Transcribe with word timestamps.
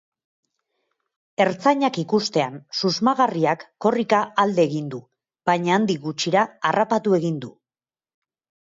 Ertzainak 1.43 1.99
ikustean 2.03 2.57
susmagarriak 2.79 3.67
korrika 3.87 4.23
alde 4.47 4.67
egin 4.71 4.89
du 4.97 5.03
baina 5.53 5.79
handik 5.79 6.03
gutxira 6.09 6.49
harrapatu 6.73 7.17
egin 7.21 7.43
du. 7.47 7.55